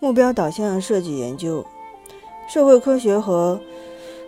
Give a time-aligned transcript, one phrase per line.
[0.00, 1.66] 目标导向设计研究，
[2.48, 3.60] 社会科学和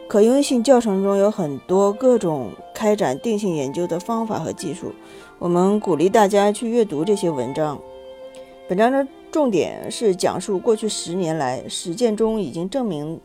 [0.08, 4.92] 可用性教程中有很多各种开展定性研究的方法和技术。
[5.38, 7.80] 我们鼓励大家去阅读这些文章。
[8.68, 13.20] 本章的重点是讲述过去十年来实践中已经证明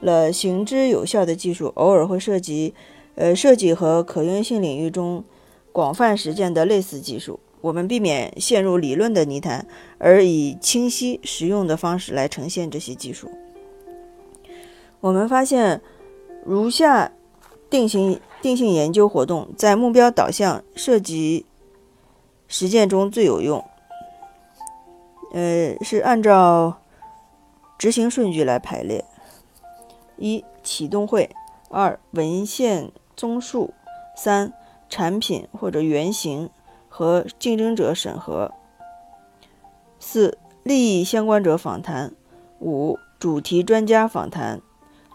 [0.00, 2.72] 了行之有效的技术，偶尔会涉及
[3.16, 5.24] 呃设计和可用性领域中
[5.72, 7.40] 广泛实践的类似技术。
[7.60, 9.66] 我们避免陷入理论的泥潭，
[9.98, 13.30] 而以清晰实用的方式来呈现这些技术。
[15.00, 15.80] 我们发现，
[16.44, 17.10] 如下
[17.68, 21.46] 定型定性研究活动在目标导向设计
[22.46, 23.64] 实践中最有用。
[25.32, 26.80] 呃，是按照
[27.76, 29.04] 执行顺序来排列：
[30.16, 31.28] 一、启动会；
[31.68, 33.74] 二、文献综述；
[34.16, 34.52] 三、
[34.88, 36.48] 产品或者原型。
[36.98, 38.52] 和竞争者审核。
[40.00, 42.12] 四、利益相关者访谈。
[42.58, 44.60] 五、主题专家访谈。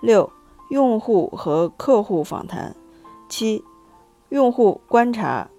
[0.02, 0.32] 六、
[0.70, 2.74] 用户和客户访谈。
[3.28, 3.66] 七、
[4.30, 5.50] 用户观察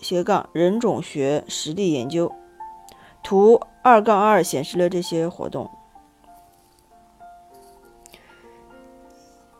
[0.00, 2.30] 斜杠人种学实地研究。
[3.24, 5.68] 图二杠二显示了这些活动。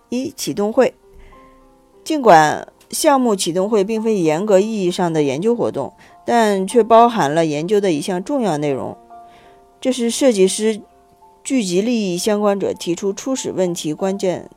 [0.08, 0.94] 一、启动会。
[2.04, 5.92] 尽管项目启动会并非严格意义上的研究活动。
[6.24, 8.96] 但却包含了研究的一项重要内容。
[9.80, 10.80] 这是设计师
[11.42, 14.48] 聚集利益相关者提出初始问题关键、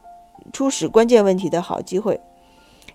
[0.53, 2.22] 初始关键问题的好机会。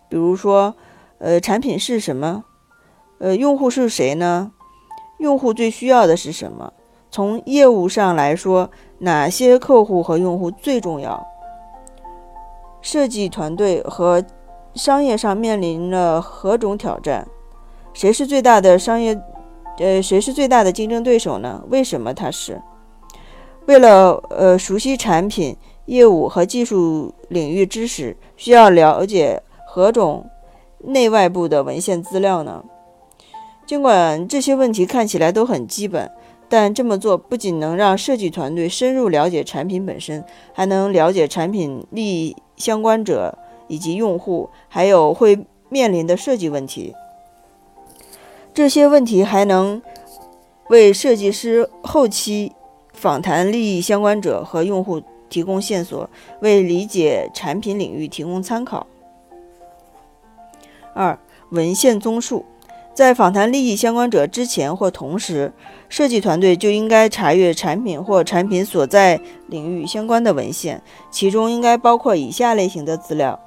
[0.09, 0.75] 比如说，
[1.19, 2.45] 呃，产品是什么？
[3.19, 4.53] 呃，用户是谁呢？
[5.19, 6.73] 用户最需要的是什么？
[7.11, 11.27] 从业务上来说，哪些客户和用户最重要？
[12.81, 14.25] 设计团队和
[14.75, 17.27] 商业上面临了何种挑战？
[17.93, 19.21] 谁是最大的商业？
[19.79, 21.65] 呃，谁是最大的竞争对手呢？
[21.69, 22.61] 为什么他是？
[23.67, 30.29] 为了呃熟悉产品、业务和技术领域知识，需要了解何种
[30.81, 32.65] 内外部的文献资料呢？
[33.67, 36.11] 尽管这些问题看起来都很基本，
[36.49, 46.95] 但这么做不仅能让设计团队深入了解产品本身，还能了解产品利益相关者以及用户，还有会面临的设计问题。
[48.60, 49.81] 这些问题还能
[50.69, 52.53] 为设计师后期
[52.93, 55.00] 访谈利益相关者和用户
[55.31, 56.10] 提供线索，
[56.43, 58.87] 为理解产品领域提供参考。
[60.93, 61.19] 二、
[61.49, 62.44] 文献综述，
[62.93, 65.54] 在访谈利益相关者之前或同时，
[65.88, 73.41] 设计团队就应该查阅产品或产品所在领域相关的文献，其中应该包括以下类型的资料：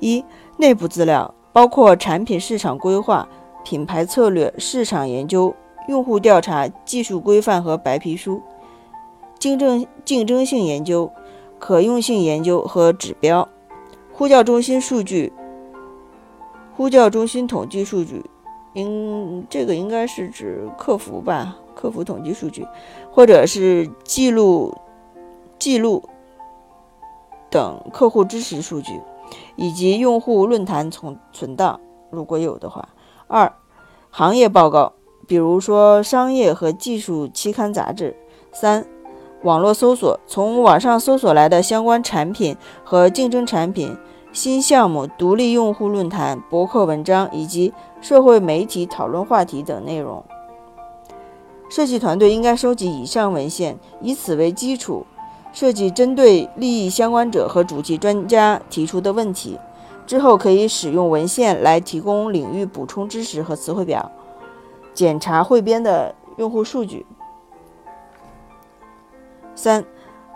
[0.00, 0.24] 一、
[0.56, 3.28] 内部资料，包括产品市场规划。
[3.64, 5.54] 品牌策略、市场研究、
[5.88, 8.40] 用户调查、技术规范和白皮书、
[9.38, 11.10] 竞争竞争性研究、
[11.58, 13.48] 可用性研究和指标、
[14.12, 15.32] 呼叫中心数据、
[16.76, 18.22] 呼叫中心统计数据，
[18.74, 21.56] 应这个应该是指客服吧？
[21.74, 22.66] 客服统计数据，
[23.10, 24.76] 或者是记录
[25.58, 26.02] 记录
[27.50, 29.00] 等客户支持数据，
[29.56, 31.80] 以及用户论坛存存档，
[32.10, 32.88] 如果有的话。
[33.26, 33.52] 二、
[34.10, 34.92] 行业报告，
[35.26, 38.16] 比如说商业和技术期刊杂志。
[38.52, 38.86] 三、
[39.42, 43.96] 网络搜索，从网上搜索来的相关产品和竞争产品、
[44.32, 50.24] 新项目、独立用户论坛、博客文章以及社会媒体讨论话题等内容。
[51.68, 55.04] 设计团队应该收集以上文献，以此为基础，
[55.52, 59.58] 设计针对利益相关者和主题专家提出的问题。
[60.06, 64.12] 之后可以使用文献来提供领域补充知识和词汇表，
[64.92, 67.06] 检查汇编的用户数据。
[69.54, 69.84] 三、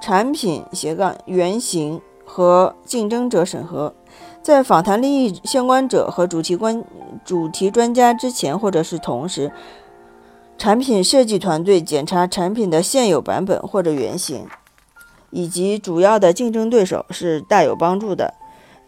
[0.00, 3.94] 产品斜杠原型和竞争者审核，
[4.42, 6.82] 在访谈利益相关者和主题关
[7.24, 9.52] 主题专家之前或者是同时，
[10.56, 14.46] 产品设计团队检查产品的现有版本或者原型，
[15.30, 18.34] 以及主要的竞争对手是大有帮助的。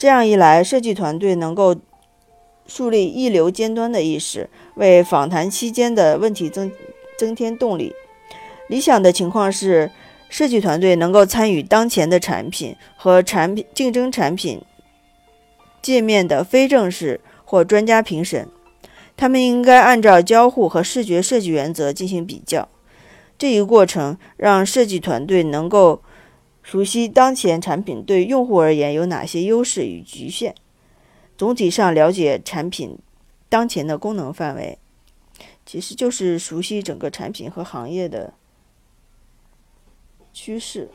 [0.00, 1.76] 这样一来，设计团队能够
[2.66, 6.72] 树立一流尖端的意识，为访谈期间的问题增
[7.18, 7.92] 增添动力。
[8.70, 9.90] 理想的情况是，
[10.30, 14.62] 设计团队能够参与当前的产品和产品竞争产品
[15.82, 18.48] 界面的非正式或专家评审。
[19.18, 22.66] 他们应该按照交互和视觉设计原则进行比较。
[23.36, 26.00] 这一过程让设计团队能够。
[26.70, 30.54] 熟悉当前产品对用户而言有哪些优势与局限，
[31.36, 32.96] 总体上了解产品
[33.48, 34.78] 当前的功能范围，
[35.66, 38.34] 其实就是熟悉整个产品和行业的
[40.32, 40.60] 趋。
[40.60, 40.88] 势。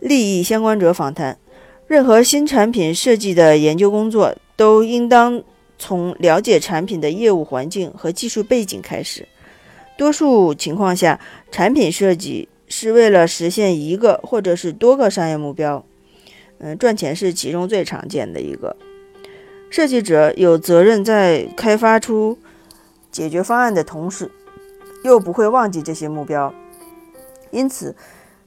[0.00, 1.38] 利益相关者访谈，
[1.86, 5.42] 任何新产品设计的研究工作都应当
[5.78, 9.28] 从了解产品的业务环境和技术背景开始。
[9.98, 11.20] 多数情况下，
[11.52, 15.84] 产品设计是为了实现一个或者是多个商业目标。
[16.58, 18.76] 嗯，赚钱是其中最常见的一个。
[19.70, 22.38] 设计者有责任在开发出
[23.10, 24.30] 解决方案的同时，
[25.02, 26.54] 又不会忘记这些目标。
[27.50, 27.96] 因此，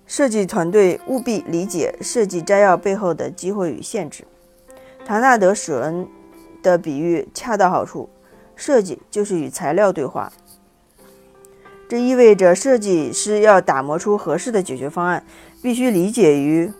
[0.05, 4.23] 设计团队务必理解设计摘要背后的机会与限制。
[5.05, 6.07] 唐纳德·舍恩
[6.63, 8.09] 的比喻恰到好处：
[8.55, 10.31] 设计就是与材料对话。
[11.89, 15.23] 这意味着设计师要打磨出合适的解决方案，
[15.61, 16.71] 必须理解于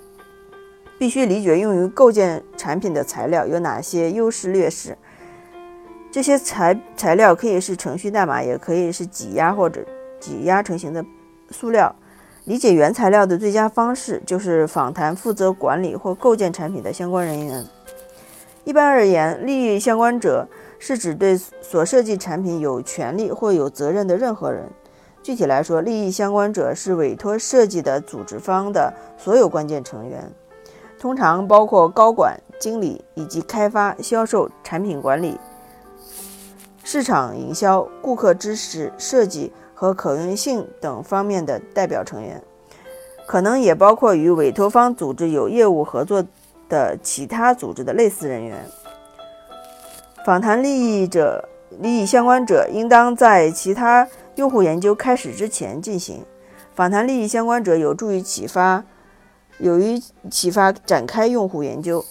[0.99, 4.97] 必须理解用于构建产品的材料有哪些优势劣势。
[6.11, 9.81] 这些材材料可以是程序代码，也可以是挤压或者
[10.19, 11.05] 挤压成型的
[11.51, 11.95] 塑料。
[12.43, 17.65] 理解原材料的最佳方式就是访谈负责管理或构建产品的相关人员。
[18.65, 20.47] 一般而言，利益相关者
[20.79, 24.65] 是指对所设计产品有权利或有责任的任何人。
[25.27, 30.31] 具体来说，利益相关者是委托设计的组织方的所有关键成员，
[30.97, 35.37] 通常包括高管、经理以及开发、销售、产品管理、
[36.81, 39.51] 市场营销、顾客支持、设计。
[39.79, 42.41] 和可用性等方面的代表成员，
[43.27, 46.25] 可能也包括与委托方组织有业务合作
[46.67, 48.65] 的其他组织的类似人员。
[50.25, 51.47] 访谈利益者、
[51.79, 56.23] 利益相关者应当在其他用户研究开始之前进行。
[56.73, 58.85] 访谈利益相关者有助于启发，
[59.59, 60.01] 有于
[60.31, 62.03] 启发展开用户研究。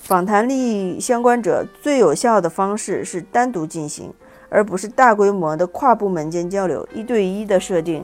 [0.00, 0.56] 访谈利
[0.96, 4.14] 益相关者最有效的方式是单独进行。
[4.50, 8.02] 而不是大规模的跨部门间交流，一对一的设定，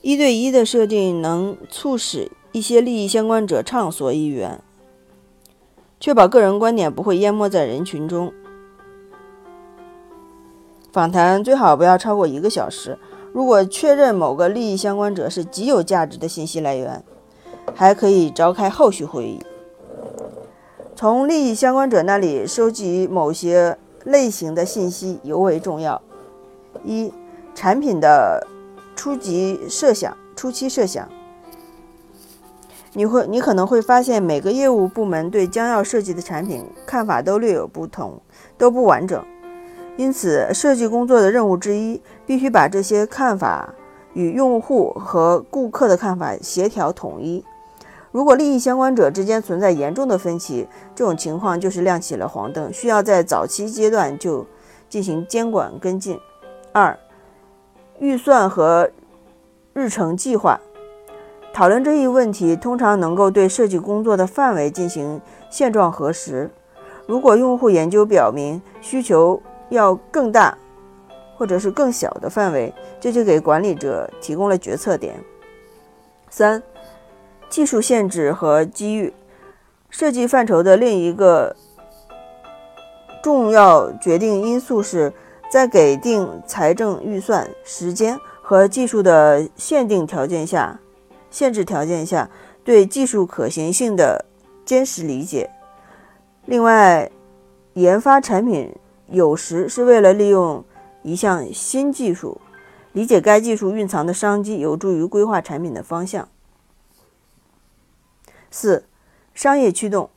[0.00, 4.58] 一对一的设定能促使一些利益相关者畅所欲言，
[6.00, 8.32] 确保个人观点不会淹没在人群中。
[10.92, 12.98] 访谈最好不要超过一个小时。
[13.32, 17.02] 如果确认某个利益相关者是极有价值的信息来源，
[17.74, 19.44] 还可以召开后续会议。
[20.96, 23.78] 从利益相关者那里收集某些。
[24.04, 26.00] 类型的信息尤为重要。
[26.82, 27.12] 一、
[27.54, 28.46] 产品的
[28.96, 31.06] 初级设想、初期设想。
[32.94, 38.22] 你会，你可能会发现每个业务部门对将要设计的产品看法都略有不同，
[38.56, 39.22] 都不完整。
[39.96, 43.74] 因此，设计工作的任务之一，必须把这些看法
[44.14, 47.44] 与用户和顾客的看法协调统一。
[48.12, 54.46] 如果利益相关者之间存在严重的分歧，这种情况就是亮起了黄灯，需要在早期阶段就
[54.88, 56.18] 进行监管跟进。
[56.72, 56.98] 二、
[57.98, 58.90] 预算和
[59.74, 60.58] 日程计划
[61.52, 65.20] 讨论这一问题，通常能够对设计工作的范围进行
[65.50, 66.50] 现状核实。
[67.06, 69.40] 如果用户研究表明需求
[69.70, 70.56] 要更大
[71.36, 75.14] 或者是更小的范围，这就给管理者提供了决策点。
[76.28, 76.62] 三。
[77.48, 79.12] 技术限制和机遇，
[79.88, 81.56] 设计范畴的另一个
[83.24, 85.12] 重要决定因素是
[85.50, 90.78] 在给定财政预算、时间和技术的限定条件下、
[91.28, 92.30] 限制条件下
[92.62, 94.24] 对技术可行性的
[94.64, 95.50] 坚实理解。
[96.44, 97.10] 另外，
[97.72, 98.72] 研发产品
[99.10, 100.64] 有时是为了利用
[101.02, 102.40] 一项新技术，
[102.92, 106.28] 理解该技术蕴藏的商机，有助于规划产品的方向。
[108.50, 108.84] 四、
[109.34, 110.10] 商业驱动，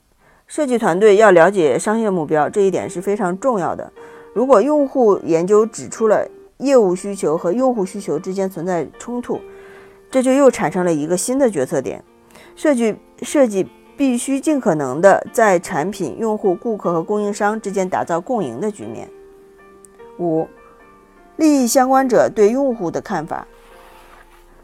[0.48, 3.92] 设计团队要了解商业目标，这一点是非常重要的。
[4.34, 9.40] 如果用户研究指出了业务需求和用户需求之间存在冲突，
[10.10, 12.04] 这就又产生了一个新的决策点。
[12.56, 19.10] 设计设计必须尽可能的在产品、用户、顾客和供应商之间打造共赢的局面。
[20.20, 20.48] 五、
[21.38, 23.48] 利益相关者对用户的看法。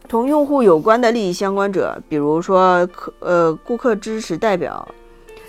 [0.08, 4.88] 同用户有关的利益相关者，比如说客呃顾客支持代表，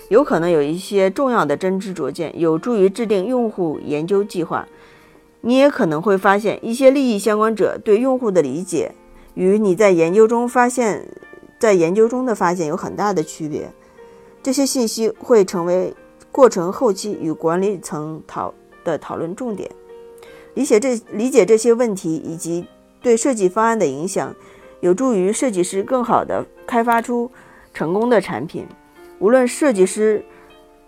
[0.08, 4.68] 有可能有一些重要的真知灼见，有助于制定用户研究计划。
[5.40, 8.94] 你也可能会发现，一些利益相关者对用户的理解
[9.34, 11.08] 与你在研究中发现，
[11.62, 13.70] 在研究中的发现有很大的区别。
[14.42, 15.94] 这些信息会成为
[16.32, 18.52] 过程后期与管理层讨
[18.82, 19.70] 的讨论重点。
[20.54, 22.66] 理解这理解这些问题以及
[23.00, 24.34] 对设计方案的影响。
[24.80, 27.30] 有助于设计师更好地开发出
[27.72, 28.66] 成功的产品。
[29.20, 30.24] 无论设计师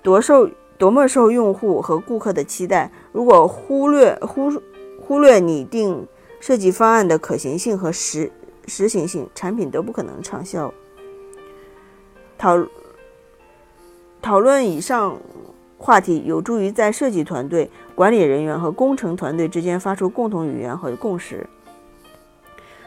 [0.02, 4.60] 多受多么受用户和顾客的期待，如果忽略忽
[5.00, 6.04] 忽略拟定
[6.40, 8.32] 设计方案的可行性和实
[8.66, 10.72] 实行性，产品都不可能畅销。
[12.36, 12.66] 讨
[14.20, 15.16] 讨论以上
[15.78, 21.46] 话题，有助于在设计团队、管理人员和工程团队之间发出共同语言和共识。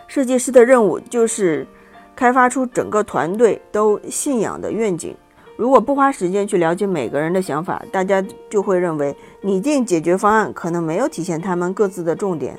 [0.08, 1.68] 设计师的任务就是
[2.16, 5.16] 开发出整个团队都信仰的愿景。
[5.56, 12.58] 如果不花时间去了解每个人的想法，大家就会认为拟定解决方案可能没有体现他们各自的重点。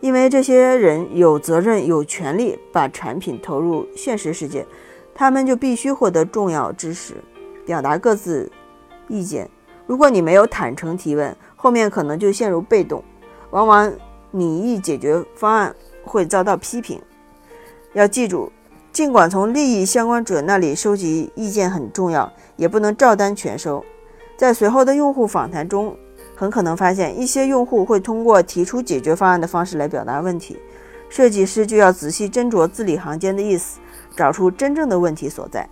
[0.00, 4.66] 因为这些人有责任、有权利把产品投入现实世界，
[5.14, 7.14] 他们就必须获得重要知识，
[7.66, 8.50] 表达各自
[9.08, 9.50] 意见。
[9.86, 13.02] 如果你没有坦诚提问，后面可能就陷入被动，
[13.50, 13.92] 往往
[14.30, 15.74] 拟议解决方案
[16.04, 17.00] 会遭到批评。
[17.92, 18.52] 要记住。
[18.90, 23.84] 尽管从利益相关者那里收集意见很重要，也不能照单全收。
[24.36, 25.96] 在随后的用户访谈中，
[26.38, 30.56] 很可能发现一些用户会通过提出解决方案的方式来表达问题。
[31.08, 33.80] 设计师就要仔细斟酌字里行间的意思，
[34.14, 35.68] 找出真正的问题所在，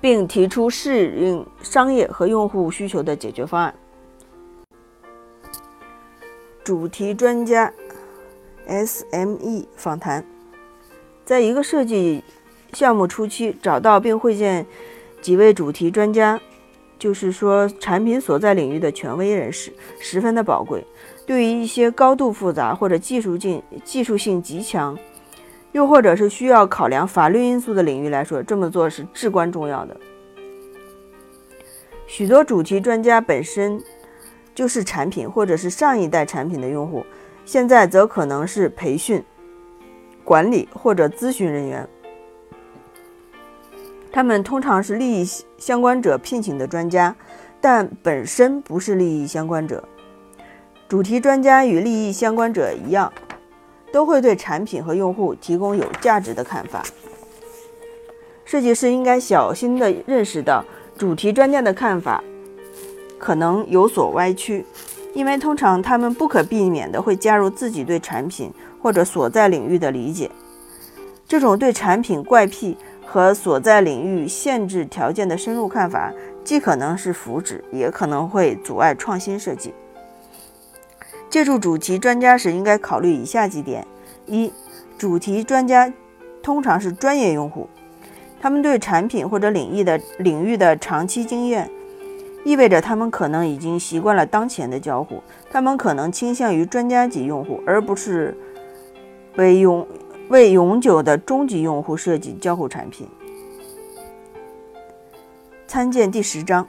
[0.00, 3.74] 并提出适应商业和用户需求的解决方案。
[6.62, 7.72] 主题专家
[8.68, 10.24] （SME） 访谈。
[11.24, 12.22] 在一个设计
[12.72, 14.64] 项目初期，找到并会见
[15.20, 16.40] 几位主题专家，
[17.02, 20.86] 就是说产品所在领域的权威人士，十分的宝贵。
[21.26, 24.96] 对于一些高度复杂或者技术性技术性极强，
[25.72, 29.96] 又或者是需要考量法律因素的领域来说，这么做是至关重要的。
[32.06, 33.82] 许多主题专家本身
[34.54, 37.04] 就是产品或者是上一代产品的用户，
[37.44, 39.20] 现在则可能是培训。
[40.22, 41.88] 管理或者咨询人员，
[44.12, 45.26] 他们通常是利益
[45.56, 47.16] 相关者聘请的专家，
[47.60, 49.82] 但本身不是利益相关者。
[50.86, 53.10] 主题专家与利益相关者一样，
[53.90, 56.82] 都会对产品和用户提供有价值的看法。
[58.44, 60.62] 设计师应该小心地认识到，
[60.98, 62.22] 主题专家的看法
[63.18, 64.66] 可能有所歪曲，
[65.14, 68.52] 因为通常他们不可避免地会加入自己对产品。
[68.82, 70.28] 或者所在领域的理解，
[71.28, 72.76] 这种对产品怪癖
[73.12, 76.10] 和所在领域限制条件的深入看法，
[76.42, 79.74] 既可能是福祉，也可能会阻碍创新设计。
[81.28, 83.86] 借助主题专家时，应该考虑以下几点：
[84.24, 84.50] 一、
[84.96, 85.92] 主题专家
[86.42, 87.68] 通常是专业用户，
[88.40, 91.70] 他们对产品或者领域的领域的长期经验，
[92.46, 98.34] 意味着他们可能已经习惯了当前的交互，他们可能倾向于专家级用户，而不是。
[99.36, 99.88] 为用
[100.28, 103.06] 为永久的终极用户设计交互产品。
[105.66, 106.66] 参见第十章。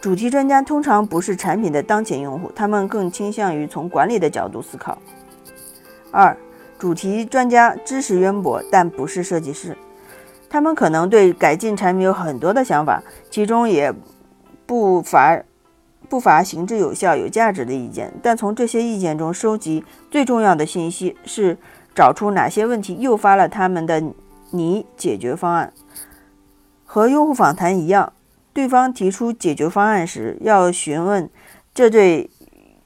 [0.00, 4.96] 主题专家通常不是产品的当前用户，他们更倾向于从管理的角度思考。
[6.10, 6.36] 二、
[6.78, 9.76] 主题专家知识渊博，但不是设计师。
[10.48, 13.92] 他们可能对改进产品有很多的想法，其中也
[14.66, 15.42] 不乏。
[16.08, 21.56] 不乏行之有效、有价值的意见，但从这些意见中收集最重要的信息是
[21.94, 24.02] 找出哪些问题诱发了他们的
[24.50, 25.72] 拟解决方案。
[26.84, 28.12] 和用户访谈一样，
[28.52, 31.30] 对方提出解决方案时要询问
[31.72, 32.28] 这对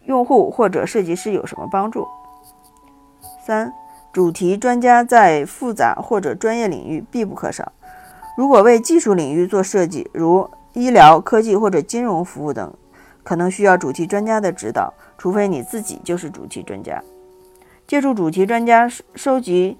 [0.04, 2.06] 用户或者设计师有什么帮助。
[3.46, 3.72] 三、
[4.12, 7.72] 主题专家在复杂或者专业领域必不可少。
[8.36, 12.74] 如果为技术领域做设计，如医疗、科技或者金融服务等。
[13.22, 17.02] 可能需要主题专家的指导，除非你自己就是主题专家。
[17.86, 19.76] 借助主题专家收集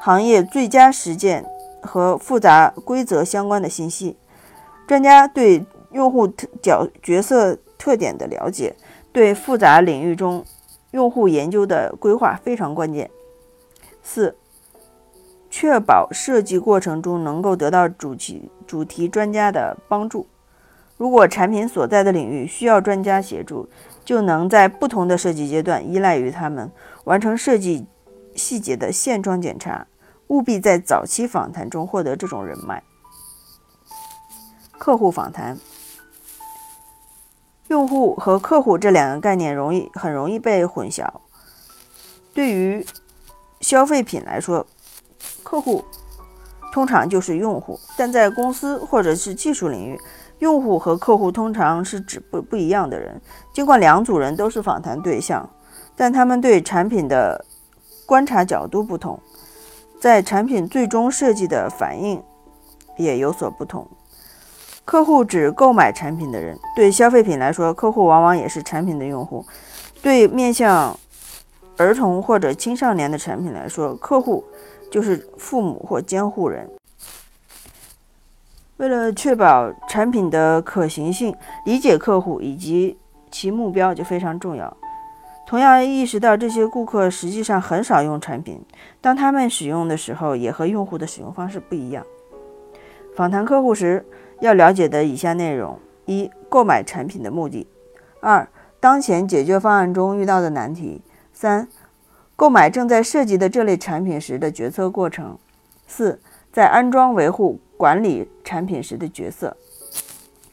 [0.00, 1.44] 行业最佳实践
[1.82, 4.16] 和复杂规则相关的信息。
[4.86, 6.28] 专家对用户
[6.62, 8.76] 角角色特点的了解，
[9.12, 10.44] 对复杂领域中
[10.92, 13.10] 用户研究的规划非常关键。
[14.02, 14.36] 四、
[15.50, 20.28] 确保设计过程中能够得到主题主题专家的帮助。
[20.96, 23.68] 如果产品所在的领域需要专家协助，
[24.06, 26.72] 就能在不同的设计阶段依赖于他们
[27.04, 27.84] 完成设计
[28.34, 29.86] 细节的现状检查。
[30.28, 32.82] 务必在早期访谈中获得这种人脉。
[34.76, 35.56] 客户访谈，
[37.68, 41.08] 用户和客户这两个概念容易很容易被混淆。
[42.34, 42.84] 对于
[43.60, 44.66] 消费品来说，
[45.44, 45.84] 客户
[46.72, 49.96] 通常就是用户，但在公司或者是技术领域。
[50.40, 53.20] 用户和客户通常是指不不一样的人，
[53.52, 55.48] 尽管两组人都是访谈对象，
[55.96, 57.44] 但他们对产品的
[58.04, 59.18] 观察角度不同，
[60.00, 62.22] 在产品最终设计的反应
[62.96, 63.86] 也有所不同。
[64.84, 69.44] 客户指购买产品的人，对消费品来说，客户往往也是产品的用户。
[70.00, 70.96] 对面向
[71.76, 74.44] 儿童或者青少年的产品来说，客户
[74.90, 76.70] 就是父母或监护人。
[78.78, 82.98] 为了确保产品的可行性，理解客户以及
[83.30, 84.76] 其目标就非常重要。
[85.46, 88.60] 同样意识到这些顾客实际上很少用产品，
[89.00, 92.04] 当他们使用的时候，也和用户的使用方式不一样。
[93.14, 94.04] 访谈客户时
[94.40, 97.66] 要了解的以下内容：一、购买产品的目的；
[98.20, 98.46] 二、
[98.78, 101.00] 当前解决方案中遇到的难题；
[101.32, 101.66] 三、
[102.34, 105.38] 购买正在涉及的这类产品时的决策过程；
[105.86, 106.20] 四、
[106.56, 109.54] 在安装、维护、管理产品时的角色；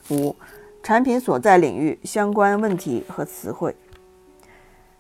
[0.10, 0.36] 五、
[0.83, 3.74] 产品所在领域相关问题和词汇。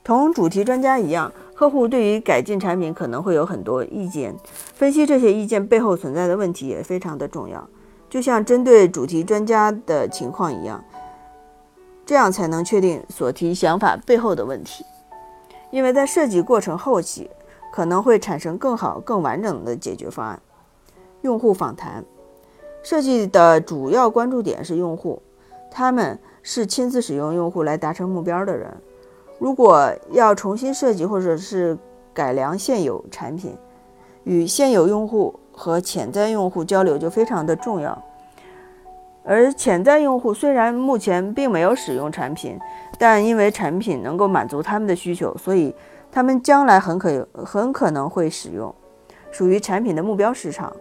[0.01, 4.33] 同主题专家一样，客户对于改进产品可能会有很多意见，
[4.75, 7.67] 分析这些意见背后存在的问题也非常的重要。
[8.09, 10.81] 就像针对主题专家的情况一样，
[12.05, 14.85] 这样才能确定所提想法背后的问题。
[15.69, 17.29] 因为在设计过程后期，
[17.73, 20.41] 可能会产生更好、更完整的解决方案。
[21.23, 22.03] 用户访谈
[22.83, 25.21] 设计的主要关注点是用户，
[25.71, 28.69] 他们是亲自使用用户来达成目标的人。
[29.39, 31.77] 如果要重新设计或者是
[32.13, 33.57] 改良现有产品，
[34.25, 37.97] 与现有用户和潜在用户交流就非常的重要。
[39.25, 42.59] 而潜在用户虽然目前并没有使用产品，
[42.99, 45.73] 但因为产品能够满足他们的需求，所以
[46.11, 48.75] 他们将来很可很可能会使用，
[49.31, 50.75] 属于产品的目标市场。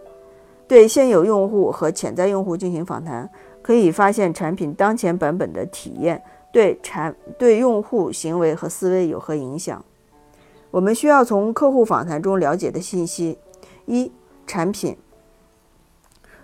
[0.67, 3.29] 对现有用户和潜在用户进行访谈，
[3.61, 6.23] 可以发现产品当前版本的体验。
[6.51, 9.83] 对产对用户行为和思维有何影响？
[10.69, 13.39] 我们需要从客户访谈中了解的信息：
[13.87, 14.11] 一、
[14.45, 14.95] 产品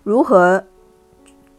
[0.01, 0.63] 如何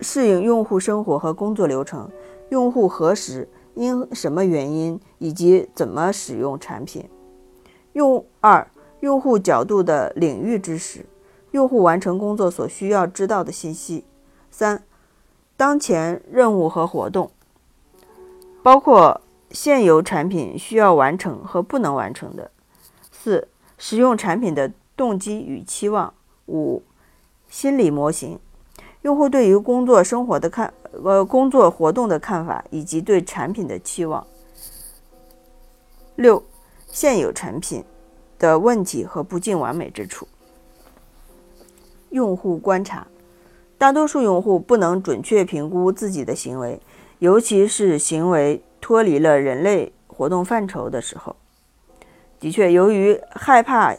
[0.01, 2.11] 适应用户生活和工作流程，
[2.49, 7.05] 用户何时因什么原因以及怎么使用产品；
[7.93, 8.67] 用二、
[8.99, 11.07] 用户角度的领域知识，
[11.53, 14.05] 用户完成工作所需要知道的信息；
[14.51, 14.83] 三、
[15.57, 17.31] 当前任务和活动。
[18.63, 22.51] 包括现有产品需要完成和不能完成的。
[23.11, 26.13] 四、使用产品的动机与期望。
[26.47, 26.83] 五、
[27.49, 28.39] 心理模型，
[29.03, 34.27] 用户对于工作生活的看，呃，工作活动的看法以及对产品的期望。
[36.17, 36.43] 六、
[36.89, 37.85] 现有产品
[38.39, 40.27] 的问题和不尽完美之处。
[42.11, 43.07] 用户观察，
[43.79, 46.81] 大多数用户不能准确评估自己的行为。
[47.19, 51.37] 尤其是行为脱离了人类活动范畴的时候，
[52.39, 53.95] 的确，由于害怕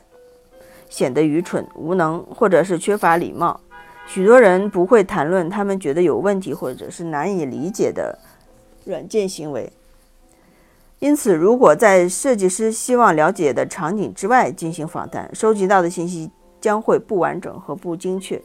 [0.90, 3.62] 显得愚蠢、无能，或者是缺乏礼貌，
[4.08, 8.18] 许多人不会谈论他们觉得有问题或者是难以理解的
[8.86, 9.72] 软件行为。
[10.98, 18.42] 因此，如果在设计师希望了解的场景之外进行访谈，收集到的信息将会不完整和不精确。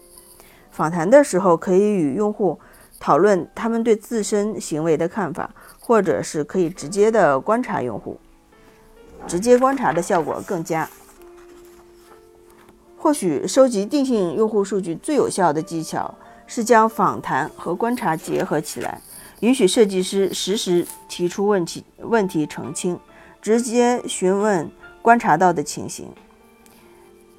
[0.70, 2.58] 访谈的时候，可以与用户。
[2.98, 8.18] 讨论他们对自身行为的看法，或者是可以直接的观察用户，
[9.26, 10.88] 直接观察的效果更佳。
[12.96, 16.14] 或许收集定性用户数据最有效的技巧
[16.46, 19.02] 是将访谈和观察结合起来，
[19.40, 22.98] 允许设计师实时提出问题、问题澄清，
[23.42, 24.70] 直接询问
[25.02, 26.08] 观察到的情形。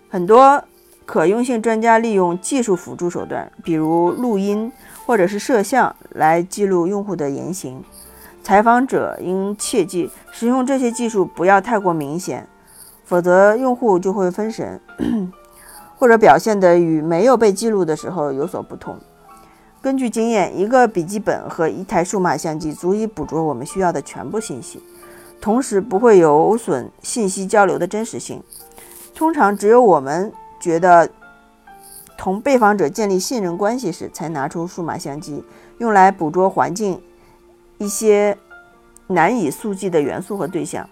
[0.09, 0.63] 很多
[1.05, 4.71] 可用性专家利用技术辅助手段，比如录音。
[5.05, 7.81] 或者是摄像来记录用户的言行，
[8.43, 12.45] 采访者应切记使用这些技术不要太过明显，
[13.05, 14.81] 否则用户就会分神，
[15.97, 18.97] 或者表现的与没有被记录的时候有所不同。
[19.81, 24.83] 根据经验，一个笔记本和一台数码相机足以捕捉我们需要的全部信息，
[25.39, 28.43] 同时不会有损信息交流的真实性。
[29.17, 31.10] 通常只有我们觉得。
[32.19, 35.43] 同被访者建立信任关系时，才拿出数码相机，
[35.77, 36.99] 用来捕捉环境
[37.77, 38.36] 一些
[39.06, 40.89] 难以速记的元素和对象。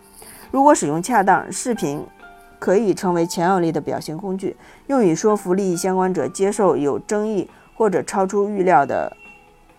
[0.52, 2.06] 如果使用恰当，视频
[2.60, 9.18] 可以成为强有力的表现工具，用以说服利益相关者接受有争议或者超出预料的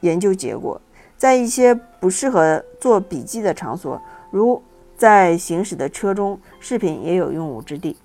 [0.01, 0.81] 研究结果。
[1.17, 4.61] 在一些不适合做笔记的场所，如
[4.97, 7.97] 在行驶的车中，视频也有用武之地。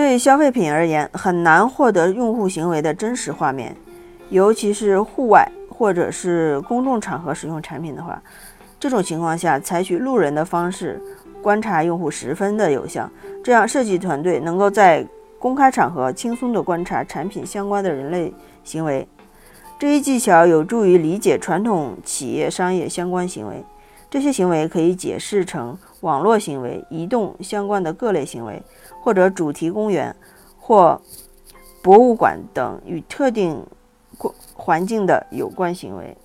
[0.00, 3.76] 对消费品而言，很难获得用户行为的真实画面，
[4.30, 8.20] 尤其是户外或者是公众场合使用产品的话，
[8.78, 10.98] 这种情况下，采取路人的方式
[11.42, 13.10] 观察用户十分的有效。
[13.44, 15.06] 这样，设计团队能够在
[15.38, 18.32] 公开场合轻松地观察产品相关的人类
[18.64, 19.06] 行为。
[19.78, 23.62] 这一技巧有助于理解传统企业商业相关行为。
[24.10, 28.60] 这些行为可以解释成网络行为、移动相关的各类行为，
[29.00, 30.14] 或者主题公园
[30.58, 31.00] 或
[31.80, 33.64] 博物馆等与特定
[34.52, 36.16] 环境的有关行为。